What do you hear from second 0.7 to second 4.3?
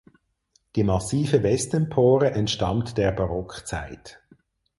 Die massive Westempore entstammt der Barockzeit.